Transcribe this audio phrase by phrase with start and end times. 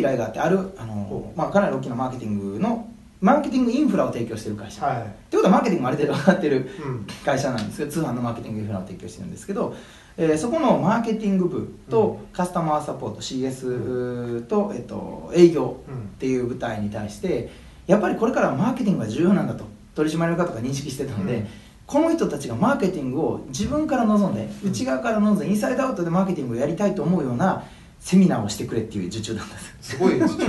[0.00, 2.88] 依頼があってあるあの、まあ、かなり大きなマーケティングの
[3.20, 5.02] マーケティングインフラを提供してる会社、はい。
[5.02, 7.06] ってことはマーケティングもある程度分かってるうん。
[7.24, 9.76] 会社なんですけど通販のマーケティングインフラを提供してるんですけど、
[10.16, 15.98] えーそこのマーケティング部とカスタマーサポート CS と、えっと、営業うん。
[15.98, 17.50] っていう部隊に対して
[17.86, 21.46] やっぱりこれからはマーケティングが重要なんだと取締役の方が認識してたので、うん。
[21.86, 24.70] この人たちがマーケティングを自分から望んでうん。
[24.70, 27.64] 内側から望んでインサイドアウトでマーケティングをやりたいと思うような
[28.00, 29.74] セミナーをしてくれっていう受注なんです。
[29.92, 30.46] すごいですね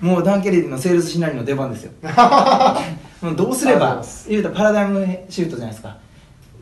[0.00, 1.92] もうダン・ケレディのセールスシナリオの出番ですよ。
[3.22, 5.96] もうどうすれば言うたらパラダイムシフトじゃないですか。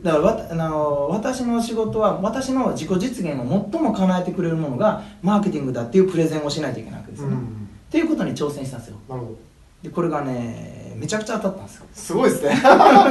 [0.02, 7.41] だからわたあの私の仕事は私の自己実現を最も叶えてくれるものがマーケティングだっていうプレゼンをしないといけないわけですよね、うん。
[7.41, 7.42] っ
[7.91, 8.96] ていうことに挑戦したんですよ。
[9.08, 9.38] なるほど。
[9.82, 11.86] でこれがねめちゃくちゃ当たったんですよ。
[11.94, 12.56] すごいですね。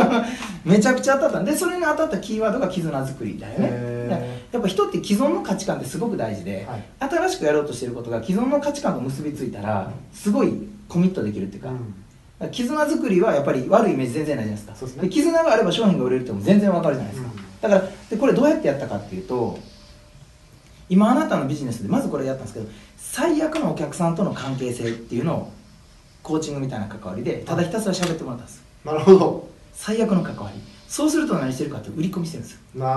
[0.63, 1.39] めちゃくちゃ当たった。
[1.39, 3.69] んでそれに当たったキーワードが絆作りだよね。
[3.71, 3.88] へ
[4.51, 6.83] やっぱ人って既存の価値観ってすごく大事で、はい。
[6.99, 10.53] 新しくやろうとしてることが既存の価値観と結びついたらすごい
[10.87, 11.69] コミットできるっていうか、
[12.41, 12.51] うん。
[12.51, 14.87] 絆作りはやっぱり悪いイメージ全然ないじゃないですか。
[14.87, 17.71] そうで絆があれば商品が売れるっても全然わかるじゃないですか、うん。
[17.73, 19.59] だからでこれどうやってやったかっていうと
[20.87, 25.51] 今あなたのビジネスでまずこれやったんですけど最悪のお客さんとの関係性っていうのを
[26.23, 28.63] コーチングみたいな関わりでただひたすら喋ってもらったんです。
[28.85, 29.49] なるほど。
[29.73, 30.59] 最悪の関わり
[30.89, 32.59] そうすると何してるかって売り込みしてるんですよ。
[32.75, 32.87] な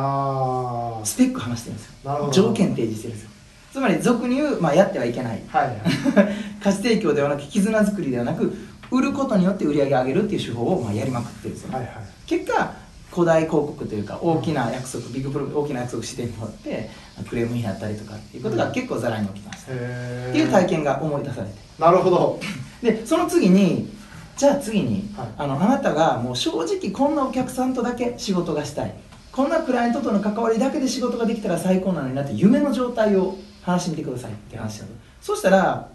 [1.03, 2.43] あスペック話してるんですなるほど。
[2.43, 3.31] よ条件提示してるんですよ。
[3.73, 5.43] つまり俗に言う、まあ、やってはいけない。
[5.47, 5.77] はいはい。
[6.65, 8.55] 価値提供ではなく絆作りではなく
[8.91, 11.69] 売ることによって売り上げ上げるっていう手法をまあやりまくってるんですよ。
[11.73, 11.95] ね、はいはい。
[12.27, 12.73] 結果
[13.11, 16.89] 古代広告というか大きな約束ビッグプロ大きな約束してもらって
[17.29, 21.55] クレームになったりとかっていうことが結構ざらに起きました、へっていう体験が思い出されて。
[21.79, 22.41] なるほど。
[22.83, 23.93] でその次に
[24.37, 25.29] じゃあ次に、はい。
[25.39, 28.95] あのあなたがもう正直こんなお客さんとだけ仕事がしたい。
[29.33, 34.91] こんなクライアントとの関わりだけで仕事ができたら最高なのになって夢の状態を話してみてくださいって話したの
[35.23, 35.89] そしたら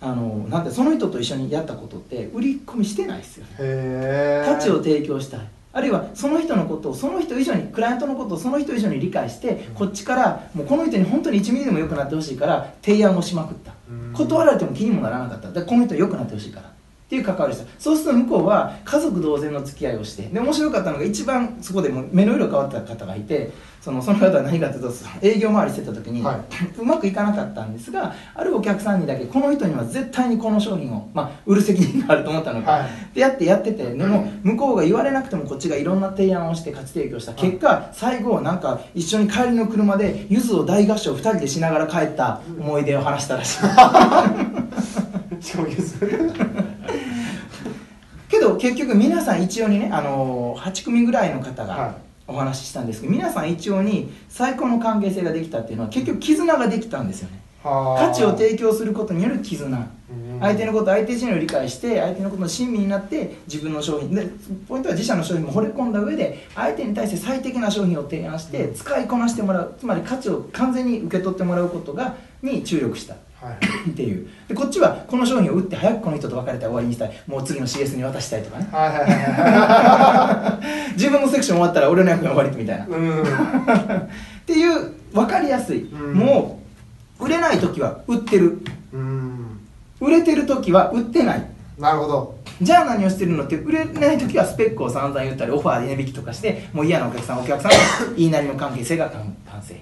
[0.00, 4.44] あのなんてその人と一緒にやったことって売り込みしてないですよね。
[4.46, 5.40] 価値を提供したい。
[5.72, 13.74] あるいはその人のことをその人以上にクライアントのことをその人以上に理解してこっちからもうこの人に本当に1ミリでも良くなってほしいから提案をしまくった。
[13.90, 14.12] うん。
[14.14, 15.62] 断られても気にもならなかった。
[15.62, 16.75] この人良くなってほしいから
[17.06, 26.44] っていう関わりでしたそうすると向こうは家族同然の付き合いをしてで面白かったのが一番そこでもう目の色変わった方がいてそのその方は何かというと営業回りしてた時に、は
[26.76, 33.14] うまくいかなかったんですがあるお客さんにだけこの人には絶対にこの商品を、まあ、売る責任があると思ったのか、はい。
[33.14, 43.58] でやってやっててでも向こうが言われなくてもこっちがいろんな提案をして価値提供した結果最後なんか一緒に帰りの車でゆずを大合唱2人でしながら帰った思い出を話したらしい。
[45.40, 46.45] しかも譲けど
[48.66, 51.94] 結局皆さん一応にね、あの8組ぐらいの方はが
[52.26, 57.40] お話ししたんですけど皆さん一応に最高の関係性ができたっていうのは結局絆ができたんですよね。
[57.62, 59.76] は価値を提供することによる絆。
[59.76, 64.26] うん相手のこと相手自身を理解して相手のことの親身になって自分の商品で
[64.68, 73.14] ポイントは自社の商品も惚れ込んだ上で相手に対して最適な商品を提案して使いこなしてもらうつまり価値を完全に受け取ってもらうことがに注力した。
[73.40, 73.90] はい。
[73.90, 74.28] っていう。
[74.48, 78.68] でこっちはこの商品を売って早くこの人と別れたら終わりにしたいもう次の CS に渡したいとかね。
[78.72, 80.60] はいはいはいは
[80.96, 82.86] 自分のセクション終わったら俺の役が終わりみたいな。
[82.86, 83.24] うん。
[84.46, 86.14] ていう分かりやすい、うん。
[86.14, 86.60] も
[87.20, 88.58] う売れない時は売ってる。
[88.92, 89.60] うん
[90.00, 91.50] 売れてる時は売ってない。
[91.78, 92.34] なるほど。
[92.62, 97.72] じゃあ何をしてるのって売れない時はスペックを散々言ったりオファーで値引きとかしてもう嫌なお客さんお客さん
[98.10, 99.74] の言いなりの関係性が完完成。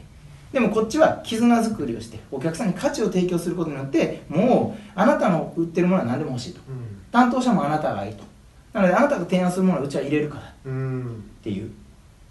[0.52, 6.60] でもこっちは絆作りをしてお客さんに価値を提供することによってもうあなたの売ってるものは何でも欲しいと。
[6.68, 7.02] うん。
[7.12, 8.24] 担当者もあなたがいいと。
[8.72, 10.42] なのであなたが提案するものはうちは入れるから。
[10.42, 11.24] っうん。
[11.42, 11.70] ていう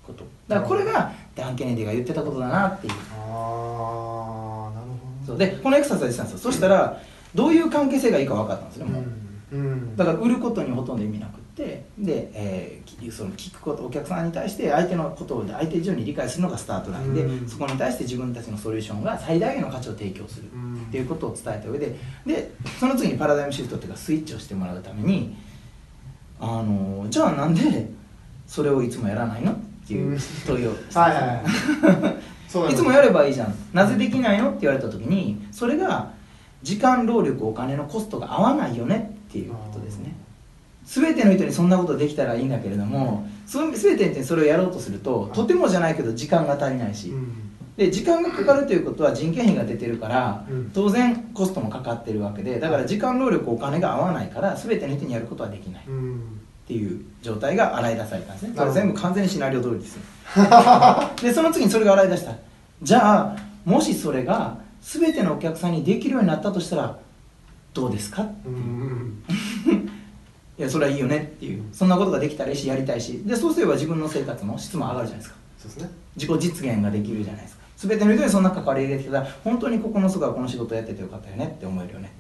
[0.05, 0.25] こと。
[0.49, 2.93] だからこれがダン・ケネディが言ってたことだなっていう。
[3.22, 5.38] ああなるほそう。
[5.38, 6.39] でこのエクササイズしたんですよ。
[6.39, 7.01] そしたら
[7.35, 9.03] どういう関係性がいいか分かったんですよども
[9.51, 9.95] う、うん。
[9.95, 17.47] だから売ることにほとんど意味なくってで、えーきその聞くことお客さんに対して相手のことを相手以上に理解するのがスタートラインで、うん。
[17.47, 20.75] そこに対して自分たちのソリューションが最大限の価値を提供するうん。
[20.75, 25.35] っていうことを伝えた上ででその次にパラダイムシフトっていうかスイッチをしてもらうために
[26.40, 27.90] あのじゃあなんで
[28.46, 29.55] それをいつもやらないのっ
[29.87, 31.43] ていう問いをいは
[32.69, 33.55] い いつもやればいいじゃん。
[33.73, 36.11] なぜできないのって言われた時にそれが
[36.63, 40.15] 時間労力お金のコストが合わないよねっていうことですね。
[40.85, 47.51] 全ての人にそんなことできたらいいんだけれどもその全ての人にそれをやろうとするととてもじゃないけど時間が足りないし、うん。
[47.77, 50.71] で時間がかかるということは人件費が出てるから、うん。
[50.73, 55.83] 当然コストもかかってるわけでだから時間労力お金が合わないから全ての人にやることはできない。
[55.83, 56.39] っうん。
[56.65, 58.53] ていう状態が洗い出されたんですね。
[58.55, 60.01] これ全部完全にシナリオ通りですよ。
[61.21, 62.33] でその次にそれが洗い出した。
[62.81, 67.00] じゃあもしそれが全てのお客さんにできるようになったとしたら
[67.74, 68.24] どうですか？
[68.24, 69.24] っていう、うん。
[70.59, 71.64] いやそれはいいよねっていう。
[71.72, 73.24] そんなことができたらいいしやりたいし。
[73.26, 75.35] でそうすれば自分の生活の質も上がるじゃないですか。
[75.58, 75.90] そうですね。
[76.16, 77.64] 自己実現ができるじゃないですか。
[77.78, 82.12] 全ての人にそんな関わりができたら本当にここの人がこの仕事をやっててよかったよねって思えるよね。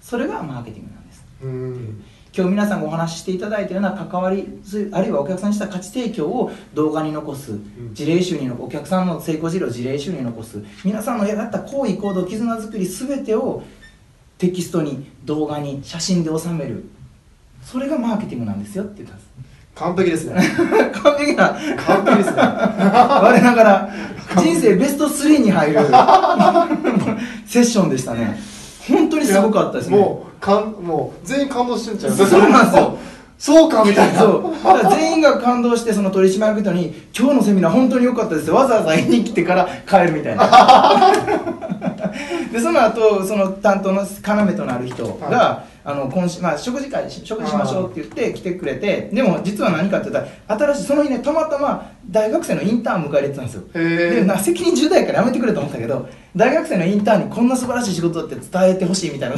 [0.00, 1.24] それがマーケティングなんです。
[1.42, 4.48] うんうん今日皆さんがお話ししていただいたような関わり
[4.92, 7.58] あるいはお客さんにした価値提供を動画に残す
[7.92, 10.62] 事例集に残お客さんの成功事例を事例集に残す。
[10.82, 13.62] 皆さんのやった行為行動絆作り全てを
[14.38, 16.84] テキストに動画に写真で収める。
[17.62, 19.30] それがマーケティングなんですよって言ったんです。
[19.74, 20.42] 完璧ですね。
[20.94, 22.36] 完璧な完璧ですね。
[22.40, 23.94] 我ながら
[24.38, 25.80] 人生ベスト3に入る
[27.46, 28.38] セッションでしたね
[28.88, 29.96] 本当にすごかったですね。
[29.96, 32.12] もうかんもう全員感動してんちゃう？
[32.12, 32.98] そうなんですよ
[33.42, 34.20] そうかみたいな。
[34.20, 34.64] そう。
[34.64, 40.46] だから全員が感動してその取締役人に「今日のセミナー本当に良かったです」わざわざ言いに来てから帰るみたいな。
[42.52, 44.06] でその後その担当の要
[44.56, 53.62] となる人が、はあの今週、まあ、食事会食事しましょうって言って来てくれてでも実は何かって言ったら新しいその日ねたまたま大学生のインターン迎え入れてたんですよ。
[53.72, 56.06] でな責任重大やからやめてくれと思ったけど
[56.36, 59.36] 大学生のインターンにこんな素晴らしい仕事だって伝えてほしいみたいな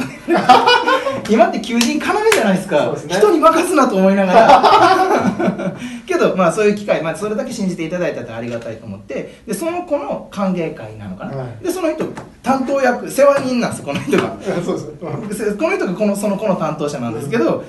[1.29, 2.91] 今って求人要じゃないですか。
[2.91, 3.15] ね。
[3.15, 5.75] 人に任すなと思いながら。
[6.05, 9.39] けどまあそういう機会、まあ、それだけ信じていただいたってありがたいと思って。
[9.47, 11.63] でその子の歓迎会なのかな、はい。
[11.63, 12.05] でその人
[12.43, 14.35] 担当役世話人なんですよこの人が。
[14.63, 15.45] そうです。
[15.45, 17.63] でこの人がこのその子の担当者なんですけど、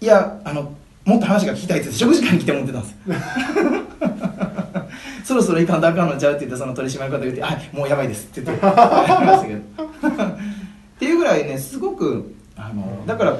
[0.00, 0.70] いやあの
[1.04, 2.94] もっと話が聞きたいって食事会に来て思ってたんです。
[5.24, 9.60] そろそろいかんとあかんのちゃうって言ってその取締役が言って「はいもうやばいです」って言ってましたけど。
[10.98, 12.34] っていうぐらいねすごく
[12.70, 13.38] あのだから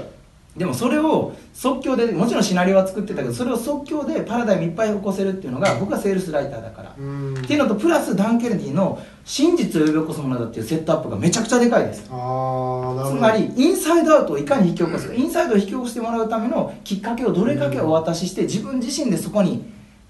[0.57, 7.35] でもそれを即興でもちろんシナリオは作ってたけどそれを即興でパラダイムいっぱい起こせるっていうのが僕はセールスライターだから、うん。
[7.35, 12.03] っていうのとプラスダン・ケネディの「真実を呼び起こすものだ」っていうセットアップがめちゃくちゃでかいです。
[12.05, 15.15] つまりインサイドアウトをいかに引き起こすか。
[15.15, 19.65] インサイドを引き起こしてもらうためのきっかけをどれだけお渡しして自分自身でそこに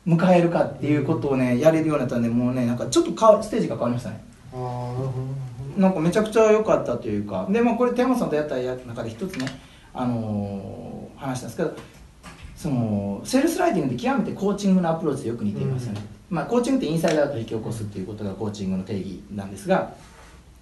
[0.07, 3.11] 迎えるかっていうことをねやれるようになったんでもうねなんかちょっと
[3.43, 4.25] ステージが変わりましたね。
[4.55, 5.48] ああなるほど
[5.79, 9.47] なんかめちゃくちゃ良かったというかでまあこれ天山さんとやったやつの中で一つね
[9.95, 11.75] あのー話したんですけど
[12.55, 19.95] そのセールスライティングって極めてコーチングのアプローチでよく似ていますよね、まあコーチングってインサイドアウトを引き起こすっていうことがコーチングの定義なんですが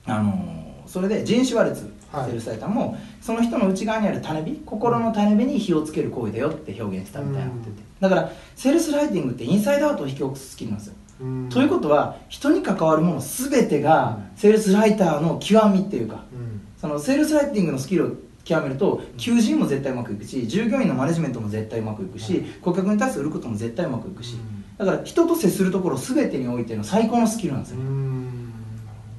[0.06, 2.26] あのーそれでジン・シュワルツはい。
[2.26, 7.88] セールスライターも、その人の内側にある種火心の種火に火をつける行為だよって表現したみたいなこと言ってて。
[8.00, 10.94] だからセールスライティングってインサイドアウトを引き起こすスキルなんですよ。
[10.94, 11.05] うん
[11.50, 16.60] ということは人に関わるもの全てがセールスライターの極みっていうかうん。
[16.80, 18.10] そのセールスライティングのスキルを
[18.44, 24.36] 極めると求人も絶対うまくいくし従業員のマネジメントも絶対うまくいくし顧客に対して売ることも絶対うまくいくし。
[24.78, 28.52] だから人と接するところ全てにおいての最高のスキルなんですよ、っうん。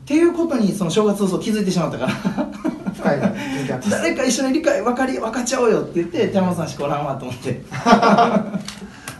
[0.06, 2.12] ていうことにその正月早々気づいてしまったから。
[2.94, 3.20] 深い
[3.90, 7.62] 誰か一緒に理解分かり分かっちゃおうよって言って手間さんしこらんわと思って。
[7.72, 8.60] あ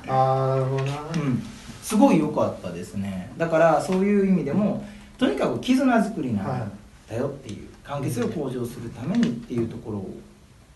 [0.08, 0.92] あなるほどな。
[1.16, 1.44] うん
[1.88, 3.32] すごい良かったですね。
[3.38, 4.86] だからそういう意味でも
[5.18, 6.72] とにかく絆作りなん
[7.10, 10.06] だよっていう関係性を向上するためにっていうところ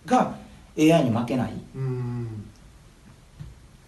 [0.05, 0.37] が
[0.79, 1.53] AI に負けない。
[1.75, 2.45] うん。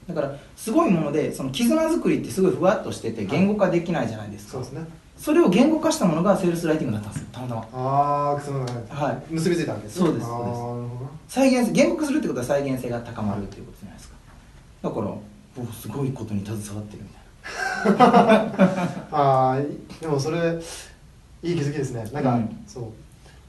[0.05, 4.85] だからすごいものでその絆作りってすごいふわっとしてて言語化できないじゃないですか、そうですね。
[5.17, 7.27] それを言語化したものがセールスライティングだったんですよ。
[7.31, 7.61] たまたま。
[7.71, 9.33] ああそのはい。
[9.33, 10.07] 結びついたわけですね。
[10.07, 10.57] そうですああなるほ
[11.05, 14.15] ど再現性言語化するってことは再現性が高まるっていうことじゃないですか。
[14.81, 15.13] だから
[15.55, 17.23] 僕すごいことに携わってるみたい
[19.11, 19.61] ああ
[20.01, 20.59] でもそれ
[21.43, 22.09] いい気づきですね。
[22.13, 22.63] なんか、うん。
[22.65, 22.83] そう。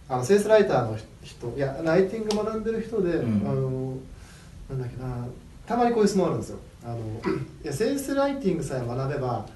[0.08, 3.48] あのセールスライターの人いやライティング学んでる人で、うん。
[3.48, 3.96] あの
[4.68, 5.26] なんだっけな
[5.66, 6.58] たまにこういう質問あるんですよ。
[6.84, 9.46] あのいやセールスライティングさえ学べば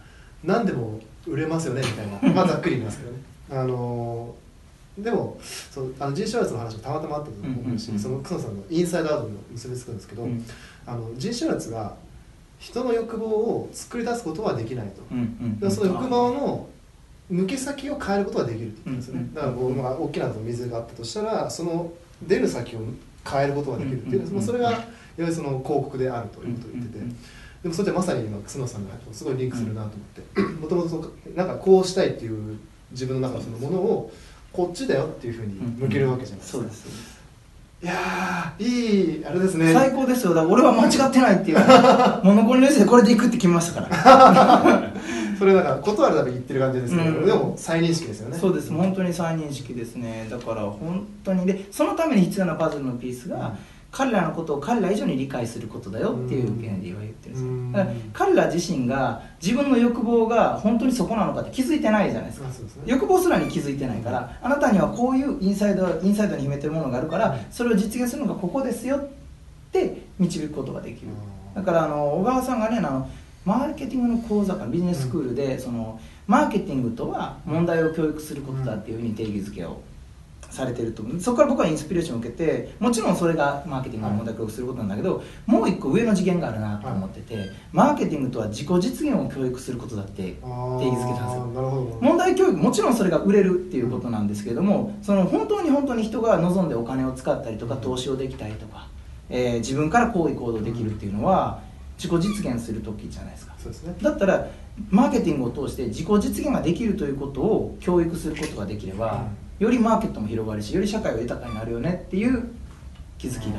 [0.45, 2.19] 何でも売れますよねみたいな。
[2.35, 3.19] まあざっくり言いますけどね。
[3.51, 4.35] あの
[4.97, 10.45] でもそうあの G シュワルツの話もたまたまあったと思うし、うんうんうんその楠野さんのインサイドアウトにも結びつくんですけど、な、うん。
[10.87, 11.95] あの G シュワルツが
[12.59, 16.69] 人の欲望を作り出すことはできないと、うんうんだからその欲望の
[17.31, 22.81] 抜け先を変えることができるって言ってるんですよね、うんだからこう、まあ、大きな水があったとしたらその出る先を
[23.31, 24.85] 変えることができるっていう、うんまあそれがいわ
[25.19, 27.17] ゆるその広告であるということを言ってて、うんうんうん。
[27.63, 30.53] でもそれってまさに今楠野さんがすごいリンクするなと思って。
[30.61, 32.57] もともとなんかこうしたいっていう
[32.93, 34.13] 自分の中のそのものを
[34.53, 37.18] こっちだよっていうふうに向けるわけじゃないですか、そうですそうです
[37.81, 39.73] いやーいいあれですね。
[39.73, 40.35] 最高ですよ。
[40.35, 41.59] だから俺は間違ってないっていう。
[42.25, 44.93] モノコリの人でこれでいくって決めましたから。
[45.39, 47.27] それなんか断るために言ってる感じですけど、うん。
[47.27, 48.37] でも再認識ですよね。
[48.37, 48.73] そうです。
[48.73, 50.27] 本当に再認識ですね。
[50.29, 51.47] だから本当に。
[51.47, 53.55] でそのために必要なパズルのピースが
[53.91, 57.49] 彼らのことを彼ら以上に理解することだよっていうケネディは言ってるんですよ。
[57.49, 57.73] うん。
[57.73, 62.49] だから彼ら自身が自分の欲望が本当にそこなのかって気づいてないじゃないですか。
[62.49, 62.55] ね。
[62.87, 69.09] 欲望すらに気づいてないからあなたにはこういうインサイドインサイドに秘めてるものがあるからそれを実現するのがここですよっ
[69.73, 71.09] て導くことができる。
[71.55, 73.11] だからあの小川さんがねあの
[73.45, 79.81] マーケティングの講座からビジネススクールで、そのマーケティングとは問題を教育することだっていうふうに定義づけを
[80.51, 90.39] されてるとそこから僕はインスピレーションを受けてもちろんそれがマーケティングの問題を教育することなんだけど、もう一個上の次元があるなと思ってて、マーケティングとは自己実現を教育することだって定義
[90.97, 91.99] づけたんですよ。
[92.01, 98.89] 問題教育もちろんそれが売れるっていうことなんですけれどもその本当に本当に人が望んでお金を使ったりとか投資をできたりとか、
[99.29, 101.61] えー自分から行為行動できるっていうのは
[101.99, 103.55] 自己実現する時じゃないですか。
[103.59, 103.95] そうですね。
[104.01, 104.47] だったら
[104.91, 109.27] マーケティングを通して自己実現ができるということを教育することができれば、
[109.59, 112.49] よりマーケットも広がるしより社会は豊かになるよねっていう
[113.19, 113.59] 気づきが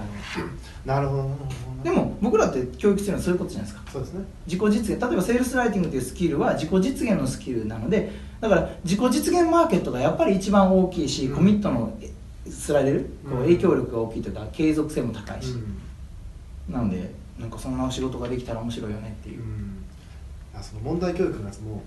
[0.86, 1.46] なるほどなるほ
[1.84, 1.84] ど。
[1.84, 3.92] でも僕らって教育してるのはそういうことじゃないですか。
[3.92, 4.26] そうですね。
[4.46, 4.90] 自己実現。
[4.90, 11.36] 例えばセールスライティングというスキルは自己実現のスキルなのでだから自己実現マーケットがやっぱり一番大きいし、うん。
[11.36, 11.94] コミットの
[12.50, 13.44] すられるこううん。
[13.44, 16.74] 影響力が大きいというか継続性も高いし、うん。
[16.74, 19.42] なのでなんかそんな仕事ができたら面白いよねっていう。
[19.42, 19.84] う、ん。
[20.56, 21.84] あその問題教育のやつも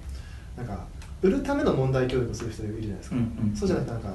[0.56, 0.86] なんか
[1.22, 3.56] 売るための問題教育をする人いるじゃないですか、うんうん。
[3.56, 4.14] そうじゃなくてなんか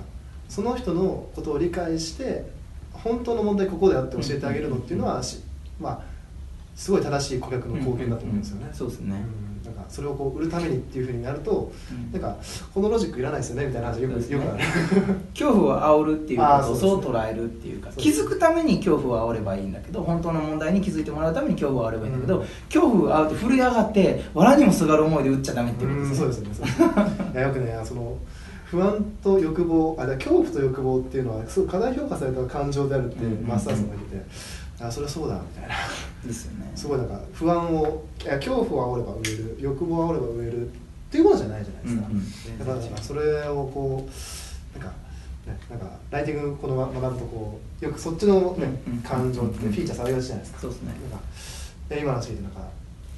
[0.50, 2.50] その人のことを理解して
[2.94, 5.42] 本当の問題ここだよって教えてあげるのっていうのは、し
[5.80, 6.02] まあ
[6.76, 8.76] すごい正しい顧客の貢献だと思うんですよね、うんうん。
[8.76, 12.12] そうですね、うんなんかそれをこう売るためにっていうふうになると、うん。
[12.12, 12.38] なんか
[12.74, 14.30] このロジックいらないですよねみたいな話よく,、ね。
[14.30, 14.64] よくある。
[15.34, 22.46] 恐怖を煽るっていうことをそう捉えるっていうかそう気づくために恐怖を煽ればいいんだけど本当の問題に気づいてもらうために恐怖を煽ればいいんだけど、うん。
[22.68, 26.34] 恐怖を煽って震え上がって藁にもすがる思いで打っちゃダメっていうことうんですね。
[26.34, 27.32] そうですよねよね。
[27.34, 28.18] いやよくねその
[28.66, 33.48] 不安と欲望あ恐怖と欲望っていうのはすごい過大評価された感情であるってうん。
[33.48, 34.24] マスターさんが言ってて、
[34.80, 35.76] あそれはそうだみたいな
[36.28, 36.72] ですよね。
[36.76, 40.70] すごいなんか不安をいや恐怖を煽れば植える欲望を煽れば植えるっ
[41.10, 42.10] ていうものじゃないじゃないですか、
[42.60, 44.08] だからそれをこ
[44.76, 44.94] うなんか
[45.48, 48.68] ねなんかライティングこの学ぶとこうよくそっちの、ね
[49.04, 50.60] 感情ってフィーチャーされがちじゃないですか。
[50.62, 50.94] そうですね。
[51.10, 51.26] なんか
[51.90, 52.62] 今の話聞いてなんか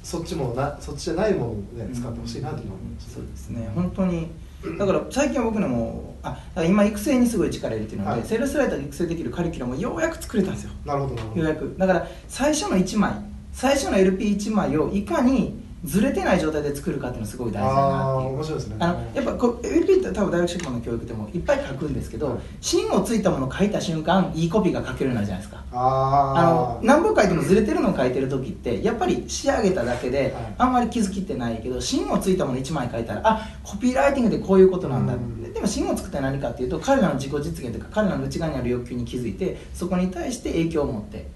[0.02, 3.14] そっちもなそっちじゃないものをね使ってほしいなっていうのは思います。
[3.14, 3.70] そうですね。
[3.74, 4.30] 本当に
[4.78, 8.22] だから最近は僕らもあ今育成にすごい力入れてるので、はい。
[8.24, 10.70] セールスライターで育成できるカリキュラムをようやく作れたんですよ。
[10.84, 11.40] なるほどなるほど。
[11.40, 11.74] ようやく。
[11.78, 13.12] だから最初の1枚
[13.52, 18.34] 最初の LP1 枚をいかにずれてない状態で作るかっていうのがすごい大事だなっていう。
[18.34, 18.76] 面白いですね。
[18.80, 25.64] あのやっぱこう LP って多分大学出版の教育でもいっぱい書くんですけど、はい芯をついたものを書いた瞬間いいコピーが書けるようになるじゃないですか。
[25.72, 30.54] ああのー何本書いてもずれてるのを書いてる時ってやっぱり仕上げただけで、はい。
[30.58, 35.42] あんまり気づきってないけど芯をついたもの1枚書いたらあコピーライティングでこういうことなんだ、うん。
[35.42, 41.26] ででも芯を作って何かっていうと彼らの自己実現というか彼らの内側にある欲求に気づいてそこに対して影響を持って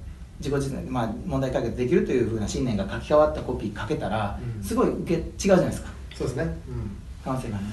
[0.44, 4.62] 自己実現、まあ、問題解決できるというふうな信念が書き換わったコピー書けたら、うん。
[4.62, 5.88] すごい受け違うじゃないですか。
[6.14, 6.96] そうですね、うん。
[7.24, 7.64] 可能性がね。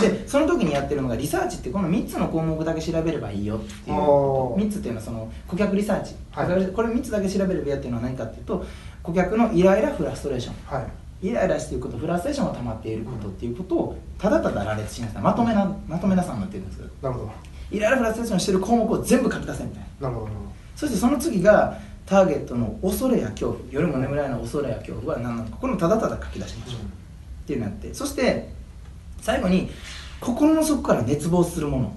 [0.00, 3.96] でその時にやってるのがリサーチってこの3つの項目だけ調べればいいよっていう。
[3.96, 4.62] おー。
[4.62, 6.66] 3つっていうのはその顧客リサーチ、はい。
[6.72, 8.64] これ3つだけ調べればいいよっていうのは何かっていうと
[9.02, 10.54] 顧客のイライラフラストレーション。
[10.78, 10.86] は
[11.20, 11.26] い。
[11.26, 16.90] イライラしていることフラストレーションが溜まっていることっていうことをただただ羅列しなさいまとめなまとめなさんになってるんですけど。
[17.02, 17.32] なるほど。
[17.70, 20.08] イライラフラストレーションしてる項目を全部書き出せみたいな。
[20.08, 20.32] なるほど。
[20.76, 26.84] そしてその次がターゲットの恐れや恐怖夜も眠れないの恐れや恐怖は何なのかこれもただただ書き出しましょう、っ
[27.46, 28.48] ていうのがあってそして
[29.20, 29.70] 最後に
[30.20, 31.96] 心の底から熱望するもの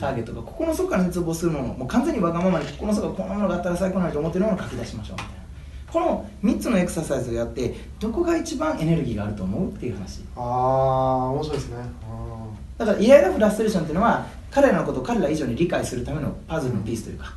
[0.00, 5.44] ターゲットが心の底から熱望するものもう完全にわがままに心の底からこんなものがあったら最高なのにと思ってるものを書き出しましょうみたいな。
[5.92, 10.22] この3つのエクササイズをやってどこが一番エネルギーがあると思うっていう話。
[10.34, 11.76] ああ面白いですね。
[12.02, 12.46] あ
[12.78, 17.34] だからイライラフラストレーションっていうのは彼らのことを彼ら以上に理解するためのパズルのピースというか、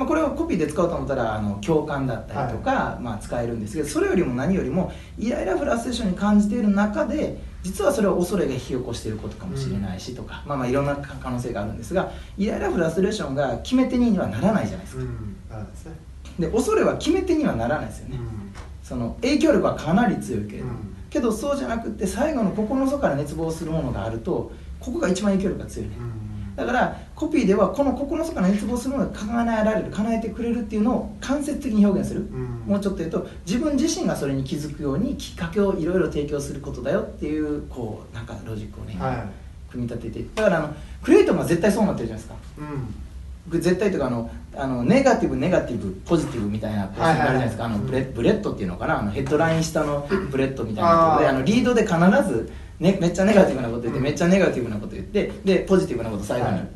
[0.00, 15.70] まあ、これをコピーで使おうと思ったらあの共感だったりとか、まあ、使えるんですけどそれよりも何よりもイライラフラストレーションに感じている中で実はそれは恐れが引き起こしていることかもしれないしとか、まあまあいろんな可能性があるんですがイライラフラストレーションが決め手にはならないじゃないですか、ーうん。
[15.70, 15.92] ですね
[16.38, 18.54] で恐れは決め手にはならないですよね、うん。
[18.82, 20.68] その影響力はかなり強いけれど
[21.10, 32.62] けどそうじゃなくって最後の心の底から熱望するものがあるとここが一番影響力が強いね、うんだからコピーではこの心の底から熱望するものが叶えられる叶えてくれるっていうのを間接的に表現する、ん。
[32.66, 39.70] もうちょっと言うと自分自身がそれに気づくようにきっかけをいろいろ提供することだよっていうこうなんかロジックをね、はい。
[39.70, 42.38] 組み立ててだからあのクリエイトも絶対そうなってるじゃないですか。
[42.58, 43.60] うん。
[43.60, 47.90] 絶対というかあのあのネガティブネガティブポジティブみたいな構成があるじゃないですか、はいはいはい。
[47.90, 48.98] あのブレブレットっていうのかな？
[49.00, 51.96] あのヘッドライン下のブレットみたいなところであのリードで必
[52.28, 54.04] ず、ね、めっちゃネガティブなこと言って、うん。
[54.04, 56.68] めっちゃネガティブなこと言ってでポジティブなこと最後に、はい。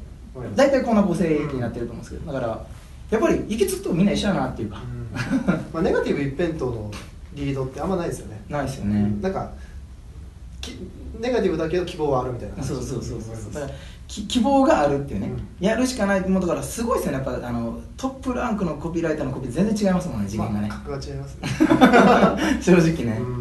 [0.54, 2.66] 大体こんな構成になってると思うんですけどだから
[3.10, 4.82] やっぱり行き着くとみんな一緒やなっていうか、
[5.72, 6.90] まあ、ネガティブ一辺倒の
[7.34, 8.42] リードってあんまないですよね。
[8.48, 9.52] ないですよね、なんか
[10.60, 10.76] き
[11.20, 12.62] ネガティブだけど希望はあるみたいな。
[12.62, 13.72] そうそうそうそうだから
[14.06, 15.64] き希望があるっていうね、うん。
[15.64, 17.24] やるしかないもうだからすごいですよね。
[17.24, 21.48] やっぱあのトップランクのコピーライターのコピー全然違いますもんね次元がね、まあ、格が違いますね。
[22.62, 23.33] 正直ね、ううん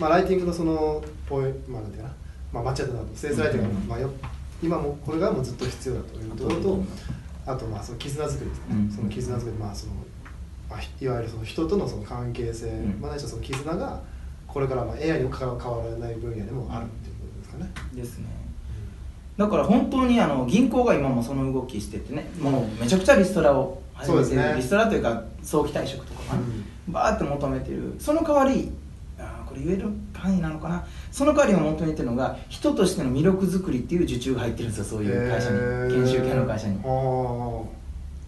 [0.00, 2.14] まあ、まあ、ライティングのそのポイまあなんていうかな、
[2.52, 4.10] まあ、マッチアットなセールスライティングが、うんまあ、よ
[4.62, 6.84] 今もこれがもうずっと必要だというところと
[7.46, 8.90] あとまあその絆作りですね、うん。
[8.90, 9.92] その絆作りまあその
[10.68, 13.00] まあいわゆるその人とのその関係性、ん。
[13.00, 14.00] まあ、ないしはその絆が
[14.46, 18.26] これからまあ AI にも変わらない分野でもあるっていうことですかね、ですね。
[19.36, 24.54] だから本当にあの銀行が今もその動きしててねもうめちゃくちゃリストラを始めてる、そうですね。
[24.56, 26.42] リストラというか早期退職とかかな、
[26.88, 27.94] バーって求めてる。
[27.98, 28.72] その代わり
[29.58, 30.84] れ言える範囲なのかな。
[31.10, 35.58] その代わりを求めてるのが人としての魅力作りっていう受注が入ってるんですよそういう会社に。
[36.04, 36.78] 研修系の会社に。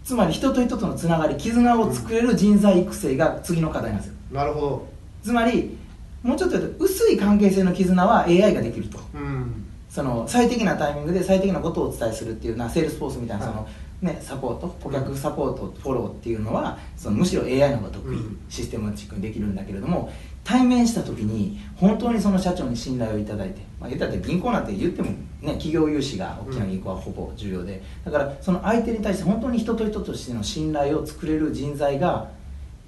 [0.03, 4.15] つまり人と人とのつながり絆を作れる人材育成が次の課題なんですよ。
[4.31, 4.87] なるほど。
[5.23, 5.77] つまり
[6.23, 8.99] もうちょっと言うと薄い関係性の絆は AI ができると。
[9.13, 9.65] うん。
[9.89, 13.67] その最適なタイミングで最適なことをお伝えするっていうなセールスフォースみたいなその、は
[14.01, 18.39] ね、サポート顧客サポートフォローっていうのはそのむしろ AI の方が得意、うん。
[18.49, 20.11] システムチックにできるんだけれども
[20.43, 25.09] 対面した時に本当にその社長に信頼をいただいて、まあ、言ったら銀行なんて言っても、
[25.41, 32.29] ね、企業融資が大きな銀行はほぼ重要で、だからその相手に対して本当に人と人としての信頼を作れる人材が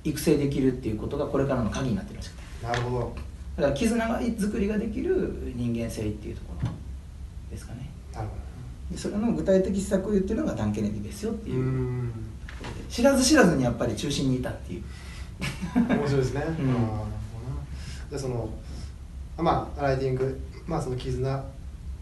[0.03, 2.65] 育成できるっていうことがこれからの鍵になってるらしくて。
[2.65, 3.15] なるほど。
[3.57, 6.69] だから絆が作りができる人間性っていうところ
[7.51, 7.89] ですかね。
[8.13, 8.33] なるほ
[8.91, 11.60] でそれの具体的施策を言ってるのがダン・ケネディですよってどう。
[11.60, 12.13] いう、ん。
[12.89, 14.83] 知らず知らずにやっぱり中心にいたっていう。
[15.75, 16.45] 面白いですね、 ん。
[16.45, 16.60] あー。
[16.60, 17.22] なるほどな
[18.13, 18.48] でその
[19.38, 21.43] まあライティングまあその絆、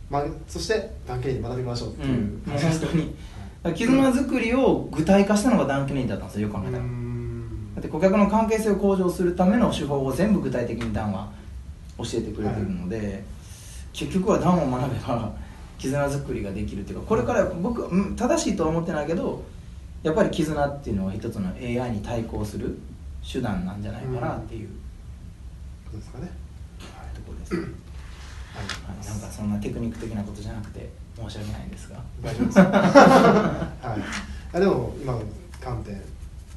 [0.09, 2.43] まあ、そして関係に学びましょうっていう、うん。
[2.45, 3.15] もう本当に。
[3.63, 7.75] だから絆作りを具体化したのがダン・ケネディだったんですよよく考えたら、ん。
[7.75, 11.31] だって顧客の関係性を向上するための手法を全部具体的にダンは
[11.97, 13.23] 教えてくれてるので、
[13.93, 15.31] 結局はダンを学べば
[15.77, 19.43] 絆作りができるっていうかこれから僕うん正しいとは思ってないけど
[20.03, 22.77] やっぱり絆っていうのは一つの AI に対抗する
[23.29, 24.69] 手段なんじゃないかなっていう
[25.91, 26.31] どうですかね。
[27.13, 27.75] ところです、はい、とう
[28.81, 31.97] ございますなんかそんなテクニック的なことじゃなくて申し訳ないんですが。
[32.21, 32.59] 大丈夫です。
[32.63, 33.65] は
[34.53, 34.55] い。
[34.55, 35.21] あでも今の
[35.59, 36.01] 観点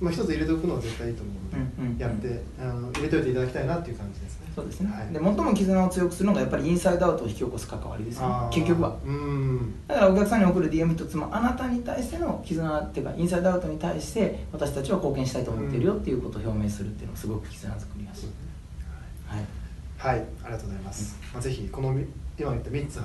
[0.00, 1.98] まあ一つ入れておくのは絶対いいと思うので、うんうんうん。
[1.98, 4.44] やってあの入れておいていただきたいなっていう感じですね。
[4.54, 8.34] そうですね、はい、で最も絆を強くするのがやっぱりインサイドアウトを引き起こす関わりですよね。
[8.52, 8.96] 結局は。
[9.04, 9.74] うん。
[9.88, 18.34] だからお客さんに送る DM 一つもあなたに対しての絆っていうかインサイドアウトに対して私たちは貢献したいと思っているよっていうことを表明するっていうのはすごく絆作りやすい、はい、
[20.04, 21.18] はい、ありがとうございます。
[21.32, 22.04] まあ、ぜひこのみ
[22.38, 23.00] 今言った3つ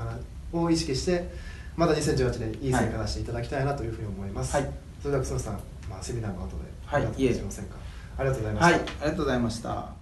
[0.51, 1.29] を意識して、
[1.77, 4.53] まだ2018年いい成果出していただきたいなというふうに思います。
[4.53, 5.53] はいそれでは楠野さん、
[5.89, 7.75] まあ、セミナーの後ではいありがとうございませんか。
[8.17, 8.65] ありがとうございました。
[8.65, 9.98] はい、ありがとうございました